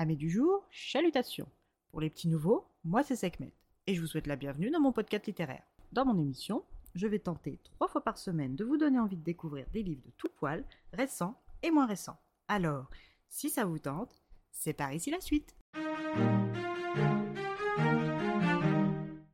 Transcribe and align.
Amis 0.00 0.16
du 0.16 0.30
jour, 0.30 0.64
chalutations. 0.70 1.48
Pour 1.90 2.00
les 2.00 2.08
petits 2.08 2.28
nouveaux, 2.28 2.68
moi 2.84 3.02
c'est 3.02 3.16
Sekhmet 3.16 3.52
et 3.88 3.96
je 3.96 4.00
vous 4.00 4.06
souhaite 4.06 4.28
la 4.28 4.36
bienvenue 4.36 4.70
dans 4.70 4.78
mon 4.78 4.92
podcast 4.92 5.26
littéraire. 5.26 5.64
Dans 5.90 6.04
mon 6.04 6.16
émission, 6.16 6.62
je 6.94 7.08
vais 7.08 7.18
tenter 7.18 7.58
trois 7.64 7.88
fois 7.88 8.04
par 8.04 8.16
semaine 8.16 8.54
de 8.54 8.64
vous 8.64 8.76
donner 8.76 9.00
envie 9.00 9.16
de 9.16 9.24
découvrir 9.24 9.66
des 9.72 9.82
livres 9.82 10.04
de 10.06 10.12
tout 10.16 10.28
poil, 10.36 10.64
récents 10.92 11.34
et 11.64 11.72
moins 11.72 11.86
récents. 11.86 12.16
Alors, 12.46 12.88
si 13.28 13.50
ça 13.50 13.64
vous 13.64 13.80
tente, 13.80 14.22
c'est 14.52 14.72
par 14.72 14.92
ici 14.92 15.10
la 15.10 15.20
suite. 15.20 15.56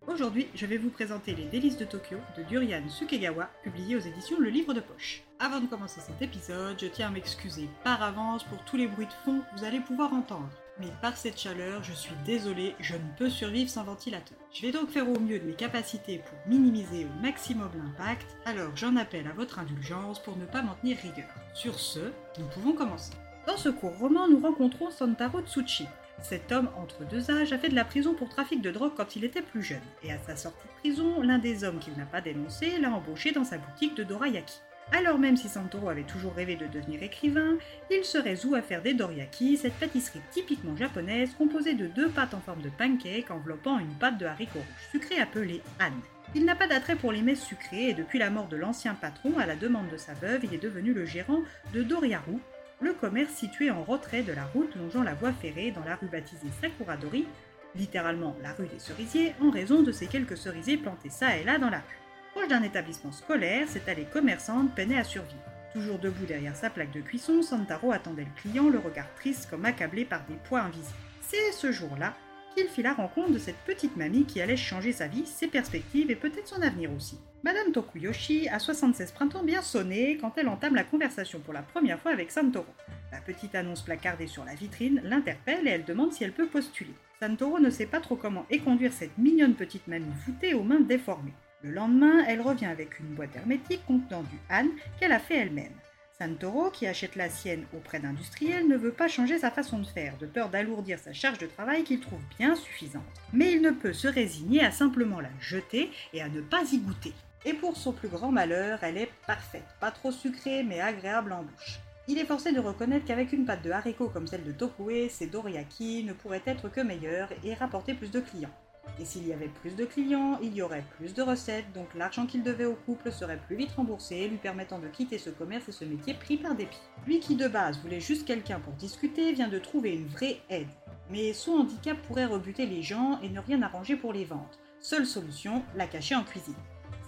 Aujourd'hui, 0.08 0.48
je 0.54 0.64
vais 0.64 0.78
vous 0.78 0.88
présenter 0.88 1.34
Les 1.34 1.48
délices 1.48 1.76
de 1.76 1.84
Tokyo 1.84 2.16
de 2.38 2.42
Durian 2.42 2.88
Sukegawa, 2.88 3.50
publié 3.62 3.96
aux 3.96 4.00
éditions 4.00 4.40
Le 4.40 4.48
Livre 4.48 4.72
de 4.72 4.80
Poche. 4.80 5.24
Avant 5.44 5.60
de 5.60 5.66
commencer 5.66 6.00
cet 6.00 6.22
épisode, 6.22 6.78
je 6.80 6.86
tiens 6.86 7.08
à 7.08 7.10
m'excuser 7.10 7.68
par 7.84 8.02
avance 8.02 8.44
pour 8.44 8.64
tous 8.64 8.78
les 8.78 8.86
bruits 8.86 9.04
de 9.04 9.12
fond 9.26 9.40
que 9.40 9.58
vous 9.58 9.64
allez 9.66 9.78
pouvoir 9.78 10.14
entendre. 10.14 10.48
Mais 10.80 10.88
par 11.02 11.18
cette 11.18 11.38
chaleur, 11.38 11.84
je 11.84 11.92
suis 11.92 12.14
désolée, 12.24 12.74
je 12.80 12.94
ne 12.94 13.12
peux 13.18 13.28
survivre 13.28 13.68
sans 13.68 13.84
ventilateur. 13.84 14.38
Je 14.54 14.62
vais 14.62 14.72
donc 14.72 14.88
faire 14.88 15.06
au 15.06 15.20
mieux 15.20 15.38
de 15.38 15.44
mes 15.44 15.52
capacités 15.52 16.22
pour 16.24 16.38
minimiser 16.46 17.04
au 17.04 17.22
maximum 17.22 17.68
l'impact, 17.76 18.26
alors 18.46 18.74
j'en 18.74 18.96
appelle 18.96 19.26
à 19.26 19.34
votre 19.34 19.58
indulgence 19.58 20.18
pour 20.22 20.38
ne 20.38 20.46
pas 20.46 20.62
m'en 20.62 20.76
tenir 20.76 20.96
rigueur. 20.96 21.28
Sur 21.52 21.78
ce, 21.78 22.00
nous 22.38 22.46
pouvons 22.54 22.72
commencer. 22.72 23.12
Dans 23.46 23.58
ce 23.58 23.68
court 23.68 23.98
roman, 23.98 24.26
nous 24.26 24.40
rencontrons 24.40 24.90
Santaro 24.90 25.42
Tsuchi, 25.42 25.86
cet 26.22 26.52
homme 26.52 26.70
entre 26.78 27.04
deux 27.04 27.30
âges 27.30 27.52
a 27.52 27.58
fait 27.58 27.68
de 27.68 27.74
la 27.74 27.84
prison 27.84 28.14
pour 28.14 28.30
trafic 28.30 28.62
de 28.62 28.70
drogue 28.70 28.92
quand 28.96 29.14
il 29.14 29.24
était 29.24 29.42
plus 29.42 29.62
jeune, 29.62 29.82
et 30.02 30.10
à 30.10 30.18
sa 30.18 30.36
sortie 30.36 30.68
de 30.68 30.80
prison, 30.80 31.20
l'un 31.20 31.38
des 31.38 31.64
hommes 31.64 31.80
qu'il 31.80 31.94
n'a 31.98 32.06
pas 32.06 32.22
dénoncé 32.22 32.78
l'a 32.78 32.90
embauché 32.90 33.32
dans 33.32 33.44
sa 33.44 33.58
boutique 33.58 33.94
de 33.94 34.04
dorayaki. 34.04 34.62
Alors 34.92 35.18
même 35.18 35.36
si 35.36 35.48
Santoro 35.48 35.88
avait 35.88 36.02
toujours 36.02 36.34
rêvé 36.34 36.56
de 36.56 36.66
devenir 36.66 37.02
écrivain, 37.02 37.56
il 37.90 38.04
se 38.04 38.18
résout 38.18 38.54
à 38.54 38.62
faire 38.62 38.82
des 38.82 38.94
dorayaki, 38.94 39.56
cette 39.56 39.74
pâtisserie 39.74 40.20
typiquement 40.30 40.76
japonaise 40.76 41.34
composée 41.36 41.74
de 41.74 41.86
deux 41.86 42.08
pâtes 42.08 42.34
en 42.34 42.40
forme 42.40 42.62
de 42.62 42.68
pancake 42.68 43.30
enveloppant 43.30 43.78
une 43.78 43.94
pâte 43.94 44.18
de 44.18 44.26
haricots 44.26 44.58
rouges 44.58 44.90
sucrés 44.92 45.20
appelée 45.20 45.62
Han. 45.80 45.92
Il 46.34 46.44
n'a 46.44 46.54
pas 46.54 46.66
d'attrait 46.66 46.96
pour 46.96 47.12
les 47.12 47.22
mets 47.22 47.34
sucrées 47.34 47.88
et 47.90 47.94
depuis 47.94 48.18
la 48.18 48.30
mort 48.30 48.48
de 48.48 48.56
l'ancien 48.56 48.94
patron, 48.94 49.38
à 49.38 49.46
la 49.46 49.56
demande 49.56 49.88
de 49.88 49.96
sa 49.96 50.14
veuve, 50.14 50.44
il 50.44 50.54
est 50.54 50.62
devenu 50.62 50.92
le 50.92 51.06
gérant 51.06 51.40
de 51.72 51.82
Doriaru, 51.82 52.38
le 52.80 52.92
commerce 52.92 53.32
situé 53.32 53.70
en 53.70 53.82
retrait 53.82 54.22
de 54.22 54.32
la 54.32 54.44
route 54.44 54.74
longeant 54.76 55.02
la 55.02 55.14
voie 55.14 55.32
ferrée 55.32 55.70
dans 55.70 55.84
la 55.84 55.96
rue 55.96 56.08
baptisée 56.08 56.48
Sakuradori, 56.60 57.26
littéralement 57.74 58.36
la 58.42 58.52
rue 58.52 58.66
des 58.66 58.78
cerisiers, 58.78 59.34
en 59.40 59.50
raison 59.50 59.82
de 59.82 59.92
ces 59.92 60.06
quelques 60.06 60.36
cerisiers 60.36 60.76
plantés 60.76 61.10
ça 61.10 61.36
et 61.36 61.44
là 61.44 61.58
dans 61.58 61.70
la 61.70 61.78
rue. 61.78 62.03
Proche 62.34 62.48
d'un 62.48 62.64
établissement 62.64 63.12
scolaire, 63.12 63.68
cette 63.68 63.88
allée 63.88 64.08
commerçante 64.12 64.74
peinait 64.74 64.98
à 64.98 65.04
survivre. 65.04 65.38
Toujours 65.72 66.00
debout 66.00 66.26
derrière 66.26 66.56
sa 66.56 66.68
plaque 66.68 66.90
de 66.90 67.00
cuisson, 67.00 67.42
Santaro 67.42 67.92
attendait 67.92 68.24
le 68.24 68.42
client, 68.42 68.68
le 68.68 68.80
regard 68.80 69.06
triste 69.14 69.48
comme 69.48 69.64
accablé 69.64 70.04
par 70.04 70.24
des 70.26 70.34
poids 70.48 70.62
invisibles. 70.62 70.98
C'est 71.20 71.52
ce 71.52 71.70
jour-là 71.70 72.12
qu'il 72.56 72.66
fit 72.66 72.82
la 72.82 72.92
rencontre 72.92 73.30
de 73.30 73.38
cette 73.38 73.58
petite 73.58 73.96
mamie 73.96 74.24
qui 74.24 74.40
allait 74.40 74.56
changer 74.56 74.90
sa 74.90 75.06
vie, 75.06 75.26
ses 75.26 75.46
perspectives 75.46 76.10
et 76.10 76.16
peut-être 76.16 76.48
son 76.48 76.60
avenir 76.60 76.92
aussi. 76.92 77.20
Madame 77.44 77.70
Tokuyoshi 77.70 78.48
a 78.48 78.58
76 78.58 79.12
printemps 79.12 79.44
bien 79.44 79.62
sonné 79.62 80.18
quand 80.20 80.32
elle 80.36 80.48
entame 80.48 80.74
la 80.74 80.82
conversation 80.82 81.38
pour 81.38 81.54
la 81.54 81.62
première 81.62 82.00
fois 82.00 82.10
avec 82.10 82.32
Santoro. 82.32 82.66
La 83.12 83.20
petite 83.20 83.54
annonce 83.54 83.82
placardée 83.82 84.26
sur 84.26 84.44
la 84.44 84.56
vitrine 84.56 85.00
l'interpelle 85.04 85.68
et 85.68 85.70
elle 85.70 85.84
demande 85.84 86.12
si 86.12 86.24
elle 86.24 86.32
peut 86.32 86.48
postuler. 86.48 86.94
Santoro 87.22 87.60
ne 87.60 87.70
sait 87.70 87.86
pas 87.86 88.00
trop 88.00 88.16
comment 88.16 88.44
éconduire 88.50 88.92
cette 88.92 89.16
mignonne 89.18 89.54
petite 89.54 89.86
mamie 89.86 90.12
voûtée 90.26 90.54
aux 90.54 90.64
mains 90.64 90.80
déformées. 90.80 91.34
Le 91.64 91.70
lendemain, 91.70 92.22
elle 92.28 92.42
revient 92.42 92.66
avec 92.66 93.00
une 93.00 93.14
boîte 93.14 93.34
hermétique 93.34 93.86
contenant 93.86 94.22
du 94.22 94.38
Han 94.50 94.68
qu'elle 95.00 95.12
a 95.12 95.18
fait 95.18 95.38
elle-même. 95.38 95.72
Santoro, 96.18 96.68
qui 96.68 96.86
achète 96.86 97.16
la 97.16 97.30
sienne 97.30 97.64
auprès 97.74 98.00
d'industriels, 98.00 98.68
ne 98.68 98.76
veut 98.76 98.92
pas 98.92 99.08
changer 99.08 99.38
sa 99.38 99.50
façon 99.50 99.78
de 99.78 99.86
faire, 99.86 100.14
de 100.18 100.26
peur 100.26 100.50
d'alourdir 100.50 100.98
sa 100.98 101.14
charge 101.14 101.38
de 101.38 101.46
travail 101.46 101.82
qu'il 101.82 102.00
trouve 102.00 102.20
bien 102.38 102.54
suffisante. 102.54 103.02
Mais 103.32 103.52
il 103.52 103.62
ne 103.62 103.70
peut 103.70 103.94
se 103.94 104.06
résigner 104.06 104.62
à 104.62 104.70
simplement 104.70 105.20
la 105.20 105.30
jeter 105.40 105.90
et 106.12 106.20
à 106.20 106.28
ne 106.28 106.42
pas 106.42 106.64
y 106.70 106.80
goûter. 106.80 107.14
Et 107.46 107.54
pour 107.54 107.78
son 107.78 107.92
plus 107.92 108.08
grand 108.08 108.30
malheur, 108.30 108.80
elle 108.82 108.98
est 108.98 109.10
parfaite, 109.26 109.64
pas 109.80 109.90
trop 109.90 110.12
sucrée 110.12 110.64
mais 110.64 110.82
agréable 110.82 111.32
en 111.32 111.44
bouche. 111.44 111.80
Il 112.08 112.18
est 112.18 112.26
forcé 112.26 112.52
de 112.52 112.60
reconnaître 112.60 113.06
qu'avec 113.06 113.32
une 113.32 113.46
pâte 113.46 113.64
de 113.64 113.70
haricots 113.70 114.10
comme 114.10 114.26
celle 114.26 114.44
de 114.44 114.52
Tokue, 114.52 115.08
ses 115.08 115.28
doriyaki 115.28 116.04
ne 116.04 116.12
pourraient 116.12 116.42
être 116.44 116.68
que 116.68 116.82
meilleurs 116.82 117.30
et 117.42 117.54
rapporter 117.54 117.94
plus 117.94 118.10
de 118.10 118.20
clients. 118.20 118.52
Et 119.00 119.04
s'il 119.04 119.26
y 119.26 119.32
avait 119.32 119.48
plus 119.48 119.74
de 119.74 119.84
clients, 119.84 120.38
il 120.40 120.54
y 120.54 120.62
aurait 120.62 120.84
plus 120.96 121.14
de 121.14 121.22
recettes, 121.22 121.72
donc 121.74 121.92
l'argent 121.94 122.26
qu'il 122.26 122.42
devait 122.42 122.64
au 122.64 122.74
couple 122.74 123.10
serait 123.10 123.40
plus 123.46 123.56
vite 123.56 123.72
remboursé, 123.72 124.28
lui 124.28 124.36
permettant 124.36 124.78
de 124.78 124.86
quitter 124.86 125.18
ce 125.18 125.30
commerce 125.30 125.68
et 125.68 125.72
ce 125.72 125.84
métier 125.84 126.14
pris 126.14 126.36
par 126.36 126.54
dépit. 126.54 126.78
Lui 127.06 127.18
qui 127.18 127.34
de 127.34 127.48
base 127.48 127.80
voulait 127.80 128.00
juste 128.00 128.24
quelqu'un 128.24 128.60
pour 128.60 128.72
discuter, 128.74 129.32
vient 129.32 129.48
de 129.48 129.58
trouver 129.58 129.94
une 129.94 130.06
vraie 130.06 130.38
aide. 130.48 130.68
Mais 131.10 131.32
son 131.32 131.52
handicap 131.52 132.00
pourrait 132.02 132.26
rebuter 132.26 132.66
les 132.66 132.82
gens 132.82 133.18
et 133.22 133.28
ne 133.28 133.40
rien 133.40 133.62
arranger 133.62 133.96
pour 133.96 134.12
les 134.12 134.24
ventes. 134.24 134.58
Seule 134.80 135.06
solution, 135.06 135.62
la 135.74 135.86
cacher 135.86 136.14
en 136.14 136.24
cuisine. 136.24 136.54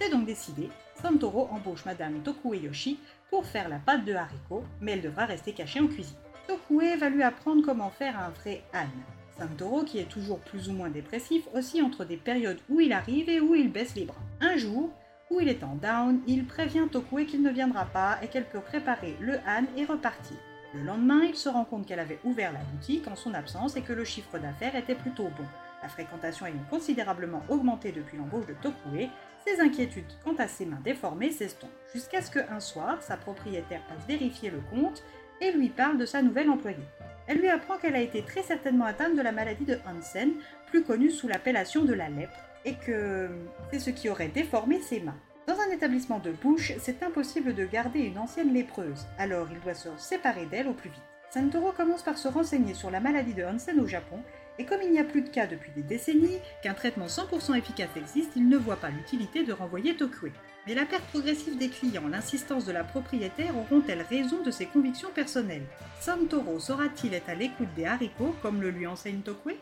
C'est 0.01 0.11
donc 0.11 0.27
décidé, 0.27 0.69
Santoro 1.01 1.49
embauche 1.51 1.85
Madame 1.85 2.21
Yoshi 2.53 2.99
pour 3.31 3.47
faire 3.47 3.69
la 3.69 3.79
pâte 3.79 4.05
de 4.05 4.15
haricots, 4.15 4.65
mais 4.81 4.93
elle 4.93 5.03
devra 5.03 5.25
rester 5.25 5.53
cachée 5.53 5.81
en 5.81 5.87
cuisine. 5.87 6.17
Tokue 6.47 6.97
va 6.99 7.09
lui 7.09 7.23
apprendre 7.23 7.65
comment 7.65 7.91
faire 7.91 8.19
un 8.19 8.31
vrai 8.31 8.63
âne. 8.73 8.89
Santoro, 9.39 9.85
qui 9.85 9.99
est 9.99 10.09
toujours 10.09 10.39
plus 10.41 10.69
ou 10.69 10.73
moins 10.73 10.91
dépressif, 10.91 11.47
aussi 11.55 11.83
entre 11.83 12.05
des 12.05 12.17
périodes 12.17 12.61
où 12.69 12.81
il 12.81 12.93
arrive 12.93 13.29
et 13.29 13.41
où 13.41 13.55
il 13.55 13.71
baisse 13.71 13.95
les 13.95 14.05
bras. 14.05 14.17
Un 14.41 14.57
jour, 14.57 14.91
où 15.31 15.41
il 15.41 15.49
est 15.49 15.65
en 15.65 15.75
down, 15.75 16.21
il 16.27 16.47
prévient 16.47 16.87
Tokue 16.91 17.27
qu'il 17.27 17.43
ne 17.43 17.51
viendra 17.51 17.85
pas 17.87 18.19
et 18.23 18.29
qu'elle 18.29 18.49
peut 18.49 18.61
préparer 18.61 19.17
le 19.21 19.35
Han 19.47 19.65
et 19.77 19.85
repartir. 19.85 20.37
Le 20.75 20.83
lendemain, 20.83 21.23
il 21.25 21.35
se 21.35 21.49
rend 21.49 21.65
compte 21.65 21.87
qu'elle 21.87 22.01
avait 22.01 22.21
ouvert 22.25 22.53
la 22.53 22.61
boutique 22.61 23.09
en 23.09 23.17
son 23.17 23.35
absence 23.35 23.77
et 23.77 23.83
que 23.83 23.93
le 23.93 24.05
chiffre 24.05 24.39
d'affaires 24.39 24.77
était 24.77 24.95
plutôt 24.95 25.25
bon. 25.25 25.47
La 25.83 25.89
fréquentation 25.89 26.47
ayant 26.47 26.65
considérablement 26.71 27.43
augmenté 27.49 27.93
depuis 27.93 28.19
l'embauche 28.19 28.47
de 28.47 28.55
Tokue, 28.55 29.09
ses 29.47 29.61
inquiétudes 29.61 30.05
quant 30.25 30.35
à 30.37 30.49
ses 30.49 30.67
mains 30.67 30.81
déformées 30.83 31.31
s'estompent, 31.31 31.71
jusqu'à 31.95 32.21
ce 32.21 32.31
qu'un 32.31 32.61
soir, 32.61 33.03
sa 33.03 33.17
propriétaire 33.17 33.83
passe 33.87 34.07
vérifier 34.07 34.51
le 34.51 34.61
compte 34.71 35.03
et 35.41 35.53
lui 35.53 35.69
parle 35.69 35.99
de 35.99 36.07
sa 36.07 36.23
nouvelle 36.23 36.51
employée. 36.51 36.77
Elle 37.27 37.39
lui 37.39 37.49
apprend 37.49 37.77
qu'elle 37.77 37.97
a 37.97 38.01
été 38.01 38.23
très 38.23 38.43
certainement 38.43 38.85
atteinte 38.85 39.17
de 39.17 39.23
la 39.23 39.33
maladie 39.33 39.65
de 39.65 39.79
Hansen, 39.87 40.33
plus 40.67 40.85
connue 40.85 41.11
sous 41.11 41.29
l'appellation 41.29 41.85
de 41.85 41.93
la 41.95 42.09
lèpre, 42.09 42.39
et 42.65 42.75
que 42.75 43.29
c'est 43.71 43.79
ce 43.79 43.91
qui 43.91 44.09
aurait 44.09 44.29
déformé 44.29 44.81
ses 44.81 45.01
mains. 45.01 45.19
Dans 45.47 45.59
un 45.61 45.73
établissement 45.73 46.19
de 46.19 46.33
bouche, 46.33 46.73
c'est 46.81 47.03
impossible 47.03 47.55
de 47.55 47.65
garder 47.65 48.01
une 48.01 48.19
ancienne 48.19 48.53
lépreuse, 48.53 49.07
alors 49.19 49.49
il 49.53 49.61
doit 49.61 49.75
se 49.75 49.89
séparer 49.97 50.47
d'elle 50.47 50.69
au 50.69 50.73
plus 50.73 50.91
vite. 50.91 51.03
Santoro 51.31 51.73
commence 51.73 52.03
par 52.03 52.19
se 52.19 52.29
renseigner 52.29 52.75
sur 52.75 52.91
la 52.91 53.01
maladie 53.01 53.35
de 53.35 53.45
Hansen 53.45 53.79
au 53.81 53.87
Japon, 53.87 54.21
et 54.59 54.65
comme 54.65 54.81
il 54.83 54.91
n'y 54.91 54.99
a 54.99 55.05
plus 55.05 55.23
de 55.23 55.29
cas 55.29 55.47
depuis 55.47 55.71
des 55.73 55.83
décennies, 55.83 56.39
qu'un 56.63 56.75
traitement 56.75 57.07
100% 57.07 57.57
efficace 57.57 57.91
existe, 57.97 58.33
il 58.37 58.49
ne 58.49 58.57
voit 58.57 58.77
pas 58.77 58.91
l'utilité 58.91 59.45
de 59.45 59.53
renvoyer 59.53 59.97
Tokue. 59.97 60.33
Mais 60.67 60.75
la 60.75 60.87
perte 60.87 61.05
progressive 61.05 61.59
des 61.59 61.69
clients, 61.69 62.09
l'insistance 62.09 62.65
de 62.65 62.73
la 62.73 62.83
propriétaire 62.83 63.57
auront-elles 63.57 64.03
raison 64.03 64.43
de 64.43 64.51
ses 64.51 64.67
convictions 64.67 65.11
personnelles? 65.15 65.67
Santoro 66.01 66.59
saura-t-il 66.59 67.15
être 67.15 67.29
à 67.29 67.35
l'écoute 67.35 67.73
des 67.77 67.85
haricots 67.85 68.35
comme 68.43 68.63
le 68.63 68.71
lui 68.71 68.87
enseigne 68.87 69.21
Tokue 69.21 69.57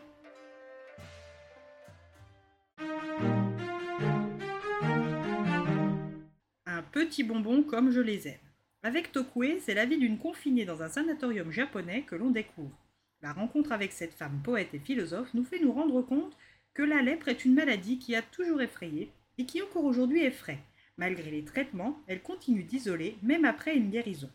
Un 6.65 6.81
petit 6.91 7.23
bonbon 7.23 7.63
comme 7.63 7.91
je 7.91 7.99
les 7.99 8.29
aime. 8.29 8.39
Avec 8.81 9.11
Tokue, 9.11 9.59
c'est 9.61 9.73
la 9.73 9.85
vie 9.85 9.97
d'une 9.97 10.17
confinée 10.17 10.63
dans 10.63 10.81
un 10.81 10.89
sanatorium 10.89 11.51
japonais 11.51 12.03
que 12.07 12.15
l'on 12.15 12.29
découvre. 12.29 12.84
La 13.25 13.33
rencontre 13.33 13.71
avec 13.71 13.91
cette 13.91 14.13
femme 14.13 14.39
poète 14.43 14.75
et 14.75 14.79
philosophe 14.79 15.33
nous 15.33 15.43
fait 15.43 15.57
nous 15.57 15.71
rendre 15.71 16.03
compte 16.03 16.37
que 16.75 16.83
la 16.83 17.01
lèpre 17.01 17.27
est 17.27 17.43
une 17.43 17.55
maladie 17.55 17.97
qui 17.97 18.15
a 18.15 18.21
toujours 18.21 18.61
effrayé 18.61 19.09
et 19.39 19.47
qui 19.47 19.63
encore 19.63 19.85
aujourd'hui 19.85 20.23
effraie. 20.23 20.59
Malgré 20.97 21.31
les 21.31 21.43
traitements, 21.43 21.99
elle 22.05 22.21
continue 22.21 22.61
d'isoler, 22.61 23.17
même 23.23 23.43
après 23.43 23.75
une 23.75 23.89
guérison. 23.89 24.29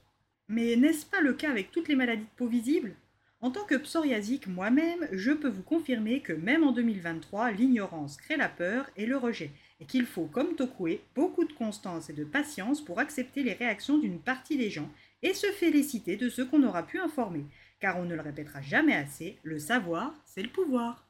Mais 0.48 0.74
n'est-ce 0.74 1.06
pas 1.06 1.20
le 1.20 1.34
cas 1.34 1.52
avec 1.52 1.70
toutes 1.70 1.86
les 1.86 1.94
maladies 1.94 2.24
de 2.24 2.36
peau 2.36 2.48
visible 2.48 2.96
En 3.40 3.52
tant 3.52 3.62
que 3.62 3.76
psoriasique 3.76 4.48
moi-même, 4.48 5.06
je 5.12 5.30
peux 5.30 5.48
vous 5.48 5.62
confirmer 5.62 6.18
que 6.18 6.32
même 6.32 6.64
en 6.64 6.72
2023, 6.72 7.52
l'ignorance 7.52 8.16
crée 8.16 8.36
la 8.36 8.48
peur 8.48 8.90
et 8.96 9.06
le 9.06 9.16
rejet, 9.16 9.52
et 9.78 9.84
qu'il 9.84 10.04
faut, 10.04 10.26
comme 10.26 10.56
Tokue, 10.56 10.98
beaucoup 11.14 11.44
de 11.44 11.52
constance 11.52 12.10
et 12.10 12.14
de 12.14 12.24
patience 12.24 12.84
pour 12.84 12.98
accepter 12.98 13.44
les 13.44 13.52
réactions 13.52 13.98
d'une 13.98 14.18
partie 14.18 14.56
des 14.56 14.68
gens 14.68 14.90
et 15.22 15.32
se 15.32 15.46
féliciter 15.46 16.16
de 16.16 16.28
ceux 16.28 16.44
qu'on 16.44 16.64
aura 16.64 16.82
pu 16.82 16.98
informer, 16.98 17.44
car 17.80 17.98
on 17.98 18.04
ne 18.04 18.14
le 18.14 18.20
répétera 18.20 18.60
jamais 18.60 18.94
assez, 18.94 19.38
le 19.42 19.58
savoir, 19.58 20.14
c'est 20.24 20.42
le 20.42 20.48
pouvoir. 20.50 21.06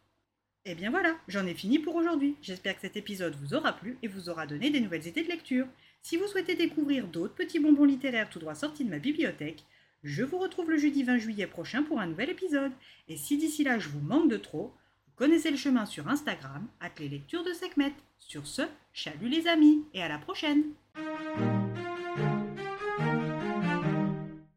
Et 0.65 0.73
eh 0.73 0.75
bien 0.75 0.91
voilà, 0.91 1.17
j'en 1.27 1.47
ai 1.47 1.55
fini 1.55 1.79
pour 1.79 1.97
aujourd'hui. 1.97 2.37
J'espère 2.43 2.75
que 2.75 2.83
cet 2.83 2.97
épisode 2.97 3.35
vous 3.35 3.55
aura 3.55 3.73
plu 3.73 3.97
et 4.03 4.09
vous 4.09 4.29
aura 4.29 4.47
donné 4.47 4.71
des 4.71 4.81
nouvelles 4.81 5.07
idées 5.07 5.23
de 5.23 5.29
lecture. 5.29 5.67
Si 6.03 6.17
vous 6.17 6.27
souhaitez 6.27 6.55
découvrir 6.55 7.07
d'autres 7.07 7.35
petits 7.35 7.61
bonbons 7.61 7.87
littéraires 7.87 8.29
tout 8.29 8.39
droit 8.39 8.55
sortis 8.55 8.85
de 8.85 8.91
ma 8.91 8.99
bibliothèque, 8.99 9.65
je 10.03 10.23
vous 10.23 10.39
retrouve 10.39 10.71
le 10.71 10.79
jeudi 10.79 11.03
20 11.03 11.19
juillet 11.19 11.47
prochain 11.47 11.83
pour 11.83 11.99
un 11.99 12.07
nouvel 12.07 12.31
épisode. 12.31 12.73
Et 13.09 13.17
si 13.17 13.39
d'ici 13.39 13.65
là 13.65 13.79
je 13.79 13.89
vous 13.89 14.01
manque 14.01 14.31
de 14.31 14.37
trop, 14.37 14.75
vous 15.07 15.15
connaissez 15.17 15.51
le 15.51 15.57
chemin 15.57 15.87
sur 15.87 16.09
Instagram, 16.09 16.67
at 16.81 16.91
les 16.99 17.09
lectures 17.09 17.45
de 17.45 17.53
Sekhmet. 17.53 17.95
Sur 18.19 18.47
ce, 18.47 18.63
chalut 18.93 19.29
les 19.29 19.47
amis 19.47 19.83
et 19.95 20.03
à 20.03 20.09
la 20.09 20.19
prochaine 20.19 20.65